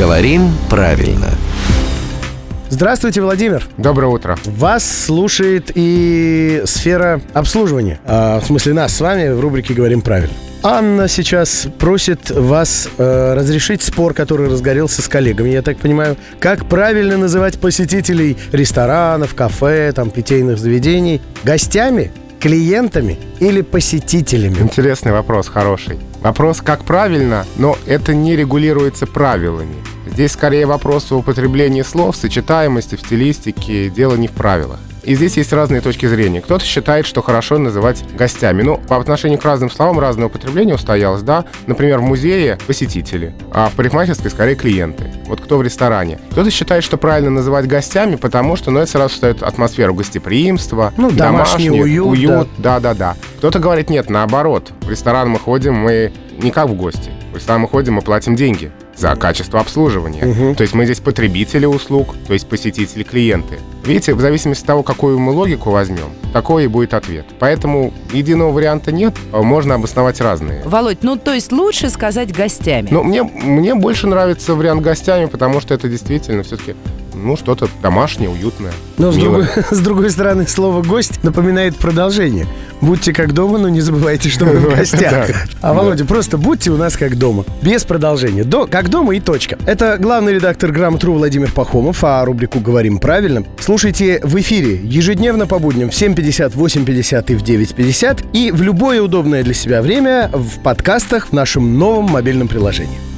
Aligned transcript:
Говорим 0.00 0.48
правильно. 0.70 1.28
Здравствуйте, 2.70 3.20
Владимир. 3.20 3.68
Доброе 3.76 4.06
утро. 4.06 4.38
Вас 4.46 4.82
слушает 4.82 5.72
и 5.74 6.62
сфера 6.64 7.20
обслуживания. 7.34 8.00
А, 8.06 8.40
в 8.40 8.46
смысле 8.46 8.72
нас 8.72 8.96
с 8.96 9.00
вами 9.02 9.28
в 9.28 9.40
рубрике 9.40 9.74
«Говорим 9.74 10.00
правильно». 10.00 10.32
Анна 10.62 11.06
сейчас 11.06 11.68
просит 11.78 12.30
вас 12.30 12.88
э, 12.96 13.34
разрешить 13.34 13.82
спор, 13.82 14.14
который 14.14 14.48
разгорелся 14.48 15.02
с 15.02 15.08
коллегами, 15.08 15.50
я 15.50 15.60
так 15.60 15.76
понимаю, 15.76 16.16
как 16.38 16.66
правильно 16.66 17.18
называть 17.18 17.58
посетителей 17.58 18.38
ресторанов, 18.52 19.34
кафе, 19.34 19.92
там, 19.92 20.10
питейных 20.10 20.58
заведений 20.58 21.20
гостями, 21.44 22.10
клиентами 22.40 23.18
или 23.38 23.60
посетителями? 23.60 24.58
Интересный 24.58 25.12
вопрос, 25.12 25.48
хороший. 25.48 25.98
Вопрос, 26.22 26.60
как 26.60 26.84
правильно, 26.84 27.46
но 27.56 27.76
это 27.86 28.14
не 28.14 28.34
регулируется 28.36 29.06
правилами. 29.06 29.76
Здесь 30.10 30.32
скорее 30.32 30.66
вопрос 30.66 31.12
о 31.12 31.18
употреблении 31.18 31.82
слов, 31.82 32.16
сочетаемости, 32.16 32.96
в 32.96 33.00
стилистике, 33.00 33.90
дело 33.90 34.16
не 34.16 34.26
в 34.26 34.32
правилах. 34.32 34.80
И 35.10 35.14
здесь 35.16 35.36
есть 35.36 35.52
разные 35.52 35.80
точки 35.80 36.06
зрения. 36.06 36.40
Кто-то 36.40 36.64
считает, 36.64 37.04
что 37.04 37.20
хорошо 37.20 37.58
называть 37.58 38.04
гостями. 38.16 38.62
Ну, 38.62 38.76
по 38.76 38.96
отношению 38.96 39.40
к 39.40 39.44
разным 39.44 39.68
словам 39.68 39.98
разное 39.98 40.28
употребление 40.28 40.76
устоялось, 40.76 41.22
да. 41.22 41.46
Например, 41.66 41.98
в 41.98 42.02
музее 42.02 42.58
посетители, 42.68 43.34
а 43.50 43.70
в 43.70 43.74
парикмахерской 43.74 44.30
скорее 44.30 44.54
клиенты. 44.54 45.10
Вот 45.26 45.40
кто 45.40 45.58
в 45.58 45.62
ресторане. 45.62 46.20
Кто-то 46.30 46.52
считает, 46.52 46.84
что 46.84 46.96
правильно 46.96 47.30
называть 47.30 47.66
гостями, 47.66 48.14
потому 48.14 48.54
что, 48.54 48.70
ну, 48.70 48.78
это 48.78 48.88
сразу 48.88 49.10
создает 49.10 49.42
атмосферу 49.42 49.94
гостеприимства, 49.94 50.92
Ну, 50.96 51.10
домашний 51.10 51.72
уют, 51.72 52.06
уют, 52.06 52.48
да-да-да. 52.58 53.16
Кто-то 53.38 53.58
говорит, 53.58 53.90
нет, 53.90 54.10
наоборот. 54.10 54.70
В 54.82 54.90
ресторан 54.90 55.28
мы 55.28 55.40
ходим, 55.40 55.74
мы 55.74 56.12
не 56.40 56.52
как 56.52 56.68
в 56.68 56.74
гости. 56.74 57.10
В 57.32 57.36
ресторан 57.36 57.62
мы 57.62 57.68
ходим, 57.68 57.94
мы 57.94 58.02
платим 58.02 58.36
деньги 58.36 58.70
за 58.96 59.16
качество 59.16 59.60
обслуживания. 59.60 60.24
Мгм. 60.24 60.54
То 60.54 60.62
есть 60.62 60.74
мы 60.74 60.84
здесь 60.84 61.00
потребители 61.00 61.66
услуг, 61.66 62.14
то 62.26 62.32
есть 62.32 62.48
посетители, 62.48 63.02
клиенты. 63.02 63.58
Видите, 63.84 64.14
в 64.14 64.20
зависимости 64.20 64.62
от 64.62 64.66
того, 64.66 64.82
какую 64.82 65.18
мы 65.18 65.32
логику 65.32 65.70
возьмем, 65.70 66.10
такой 66.32 66.64
и 66.64 66.66
будет 66.66 66.94
ответ. 66.94 67.26
Поэтому 67.38 67.92
единого 68.12 68.52
варианта 68.52 68.92
нет, 68.92 69.14
а 69.32 69.42
можно 69.42 69.74
обосновать 69.74 70.20
разные. 70.20 70.62
Володь, 70.64 71.02
ну 71.02 71.16
то 71.16 71.32
есть 71.32 71.52
лучше 71.52 71.90
сказать 71.90 72.34
гостями. 72.34 72.88
Но 72.90 73.02
мне, 73.02 73.22
мне 73.22 73.74
больше 73.74 74.06
нравится 74.06 74.54
вариант 74.54 74.82
гостями, 74.82 75.26
потому 75.26 75.60
что 75.60 75.74
это 75.74 75.88
действительно 75.88 76.42
все-таки 76.42 76.74
ну, 77.22 77.36
что-то 77.36 77.68
домашнее, 77.82 78.30
уютное. 78.30 78.72
Но 78.98 79.12
с 79.12 79.16
другой, 79.16 79.46
с 79.70 79.78
другой 79.80 80.10
стороны, 80.10 80.46
слово 80.46 80.82
«гость» 80.82 81.22
напоминает 81.22 81.76
продолжение. 81.76 82.46
Будьте 82.80 83.12
как 83.12 83.32
дома, 83.32 83.58
но 83.58 83.68
не 83.68 83.80
забывайте, 83.80 84.28
что 84.28 84.46
вы 84.46 84.56
в 84.58 84.76
гостях. 84.76 85.28
А, 85.60 85.74
Володя, 85.74 86.04
просто 86.04 86.38
будьте 86.38 86.70
у 86.70 86.76
нас 86.76 86.96
как 86.96 87.16
дома. 87.16 87.44
Без 87.62 87.84
продолжения. 87.84 88.44
До, 88.44 88.66
как 88.66 88.88
дома 88.88 89.14
и 89.14 89.20
точка. 89.20 89.58
Это 89.66 89.98
главный 89.98 90.34
редактор 90.34 90.72
«Грамотру» 90.72 91.14
Владимир 91.14 91.50
Пахомов, 91.52 92.02
а 92.02 92.24
рубрику 92.24 92.60
«Говорим 92.60 92.98
правильно» 92.98 93.44
слушайте 93.80 94.20
в 94.22 94.38
эфире 94.38 94.78
ежедневно 94.84 95.46
по 95.46 95.58
будням 95.58 95.88
в 95.88 95.94
7.50, 95.94 96.52
8.50 96.54 97.32
и 97.32 97.34
в 97.34 97.42
9.50 97.42 98.26
и 98.34 98.50
в 98.50 98.60
любое 98.60 99.00
удобное 99.00 99.42
для 99.42 99.54
себя 99.54 99.80
время 99.80 100.28
в 100.34 100.60
подкастах 100.60 101.28
в 101.28 101.32
нашем 101.32 101.78
новом 101.78 102.04
мобильном 102.10 102.46
приложении. 102.46 103.09